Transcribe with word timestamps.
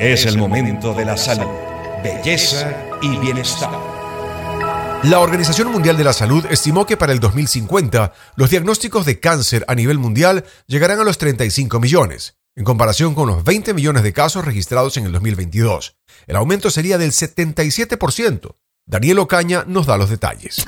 Es 0.00 0.26
el 0.26 0.36
momento 0.38 0.92
de 0.92 1.04
la 1.04 1.16
salud, 1.16 1.46
belleza 2.02 2.74
y 3.00 3.16
bienestar. 3.18 3.70
La 5.04 5.20
Organización 5.20 5.70
Mundial 5.70 5.96
de 5.96 6.02
la 6.02 6.12
Salud 6.12 6.44
estimó 6.50 6.84
que 6.84 6.96
para 6.96 7.12
el 7.12 7.20
2050 7.20 8.12
los 8.34 8.50
diagnósticos 8.50 9.06
de 9.06 9.20
cáncer 9.20 9.64
a 9.68 9.74
nivel 9.76 9.98
mundial 9.98 10.44
llegarán 10.66 10.98
a 10.98 11.04
los 11.04 11.18
35 11.18 11.78
millones, 11.78 12.36
en 12.56 12.64
comparación 12.64 13.14
con 13.14 13.28
los 13.28 13.44
20 13.44 13.72
millones 13.72 14.02
de 14.02 14.12
casos 14.12 14.44
registrados 14.44 14.96
en 14.96 15.04
el 15.04 15.12
2022. 15.12 15.96
El 16.26 16.36
aumento 16.36 16.70
sería 16.70 16.98
del 16.98 17.12
77%. 17.12 18.56
Daniel 18.86 19.20
Ocaña 19.20 19.64
nos 19.66 19.86
da 19.86 19.96
los 19.96 20.10
detalles. 20.10 20.64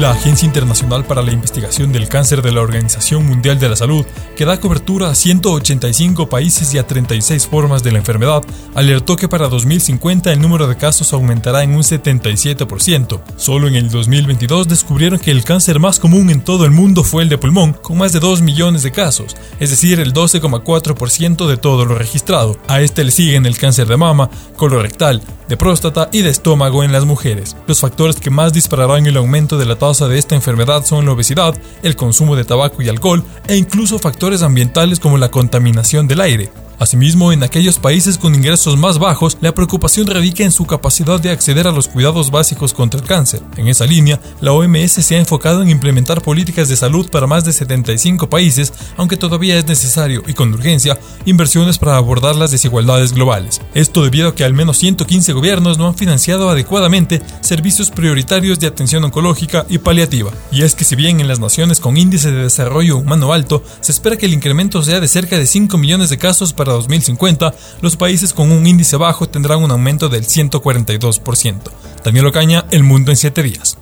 La 0.00 0.12
Agencia 0.12 0.46
Internacional 0.46 1.04
para 1.04 1.20
la 1.20 1.30
Investigación 1.30 1.92
del 1.92 2.08
Cáncer 2.08 2.40
de 2.40 2.52
la 2.52 2.62
Organización 2.62 3.26
Mundial 3.26 3.60
de 3.60 3.68
la 3.68 3.76
Salud, 3.76 4.06
que 4.34 4.46
da 4.46 4.58
cobertura 4.58 5.10
a 5.10 5.14
185 5.14 6.26
países 6.26 6.72
y 6.72 6.78
a 6.78 6.86
36 6.86 7.46
formas 7.46 7.82
de 7.82 7.92
la 7.92 7.98
enfermedad, 7.98 8.42
alertó 8.74 9.16
que 9.16 9.28
para 9.28 9.48
2050 9.48 10.32
el 10.32 10.40
número 10.40 10.66
de 10.68 10.78
casos 10.78 11.12
aumentará 11.12 11.64
en 11.64 11.74
un 11.74 11.82
77%. 11.82 13.20
Solo 13.36 13.68
en 13.68 13.74
el 13.74 13.90
2022 13.90 14.68
descubrieron 14.68 15.18
que 15.18 15.32
el 15.32 15.44
cáncer 15.44 15.78
más 15.80 16.00
común 16.00 16.30
en 16.30 16.40
todo 16.40 16.64
el 16.64 16.70
mundo 16.70 17.04
fue 17.04 17.22
el 17.22 17.28
de 17.28 17.36
pulmón, 17.36 17.74
con 17.74 17.98
más 17.98 18.14
de 18.14 18.20
2 18.20 18.40
millones 18.40 18.82
de 18.82 18.92
casos, 18.92 19.36
es 19.58 19.68
decir, 19.68 20.00
el 20.00 20.14
12,4% 20.14 21.46
de 21.46 21.58
todo 21.58 21.84
lo 21.84 21.94
registrado. 21.94 22.56
A 22.68 22.80
este 22.80 23.04
le 23.04 23.10
siguen 23.10 23.44
el 23.44 23.58
cáncer 23.58 23.86
de 23.86 23.98
mama, 23.98 24.30
colorectal, 24.56 25.20
de 25.50 25.56
próstata 25.56 26.08
y 26.12 26.22
de 26.22 26.30
estómago 26.30 26.84
en 26.84 26.92
las 26.92 27.04
mujeres. 27.04 27.56
Los 27.66 27.80
factores 27.80 28.16
que 28.20 28.30
más 28.30 28.52
dispararán 28.52 29.06
el 29.06 29.16
aumento 29.16 29.58
de 29.58 29.66
la 29.66 29.76
tasa 29.76 30.06
de 30.06 30.16
esta 30.16 30.36
enfermedad 30.36 30.84
son 30.86 31.04
la 31.04 31.12
obesidad, 31.12 31.54
el 31.82 31.96
consumo 31.96 32.36
de 32.36 32.44
tabaco 32.44 32.80
y 32.80 32.88
alcohol 32.88 33.24
e 33.48 33.56
incluso 33.56 33.98
factores 33.98 34.42
ambientales 34.42 35.00
como 35.00 35.18
la 35.18 35.30
contaminación 35.30 36.06
del 36.06 36.20
aire. 36.20 36.50
Asimismo, 36.80 37.30
en 37.30 37.42
aquellos 37.42 37.78
países 37.78 38.16
con 38.16 38.34
ingresos 38.34 38.78
más 38.78 38.98
bajos, 38.98 39.36
la 39.42 39.52
preocupación 39.52 40.06
radica 40.06 40.44
en 40.44 40.50
su 40.50 40.64
capacidad 40.64 41.20
de 41.20 41.30
acceder 41.30 41.66
a 41.66 41.72
los 41.72 41.88
cuidados 41.88 42.30
básicos 42.30 42.72
contra 42.72 42.98
el 42.98 43.06
cáncer. 43.06 43.42
En 43.58 43.68
esa 43.68 43.84
línea, 43.84 44.18
la 44.40 44.52
OMS 44.52 44.92
se 44.92 45.14
ha 45.14 45.18
enfocado 45.18 45.60
en 45.60 45.68
implementar 45.68 46.22
políticas 46.22 46.70
de 46.70 46.76
salud 46.76 47.10
para 47.10 47.26
más 47.26 47.44
de 47.44 47.52
75 47.52 48.30
países, 48.30 48.72
aunque 48.96 49.18
todavía 49.18 49.58
es 49.58 49.66
necesario 49.66 50.22
y 50.26 50.32
con 50.32 50.54
urgencia 50.54 50.98
inversiones 51.26 51.76
para 51.76 51.98
abordar 51.98 52.34
las 52.34 52.50
desigualdades 52.50 53.12
globales. 53.12 53.60
Esto 53.74 54.02
debido 54.02 54.30
a 54.30 54.34
que 54.34 54.44
al 54.44 54.54
menos 54.54 54.78
115 54.78 55.34
gobiernos 55.34 55.76
no 55.76 55.86
han 55.86 55.96
financiado 55.96 56.48
adecuadamente 56.48 57.20
servicios 57.42 57.90
prioritarios 57.90 58.58
de 58.58 58.68
atención 58.68 59.04
oncológica 59.04 59.66
y 59.68 59.76
paliativa. 59.76 60.30
Y 60.50 60.62
es 60.62 60.74
que 60.74 60.84
si 60.84 60.96
bien 60.96 61.20
en 61.20 61.28
las 61.28 61.40
naciones 61.40 61.78
con 61.78 61.98
índice 61.98 62.32
de 62.32 62.44
desarrollo 62.44 62.96
humano 62.96 63.34
alto 63.34 63.62
se 63.82 63.92
espera 63.92 64.16
que 64.16 64.24
el 64.24 64.32
incremento 64.32 64.82
sea 64.82 65.00
de 65.00 65.08
cerca 65.08 65.36
de 65.36 65.46
5 65.46 65.76
millones 65.76 66.08
de 66.08 66.16
casos 66.16 66.54
para 66.54 66.69
2050, 66.74 67.54
los 67.80 67.96
países 67.96 68.32
con 68.32 68.52
un 68.52 68.66
índice 68.66 68.96
bajo 68.96 69.28
tendrán 69.28 69.62
un 69.62 69.70
aumento 69.70 70.08
del 70.08 70.24
142%. 70.24 71.70
Daniel 72.04 72.26
Ocaña, 72.26 72.66
El 72.70 72.82
Mundo 72.82 73.10
en 73.10 73.16
7 73.16 73.42
días. 73.42 73.79